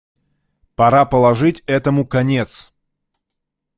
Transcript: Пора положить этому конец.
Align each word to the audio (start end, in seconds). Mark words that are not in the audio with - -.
Пора 0.73 1.05
положить 1.05 1.61
этому 1.67 2.07
конец. 2.07 2.73